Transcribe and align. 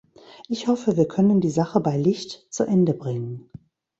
Ich 0.47 0.65
hoffe, 0.67 0.97
wir 0.97 1.07
können 1.07 1.41
die 1.41 1.51
Sache 1.51 1.79
bei 1.79 1.95
Licht 1.95 2.47
zu 2.51 2.63
Ende 2.63 2.95
bringen. 2.95 3.51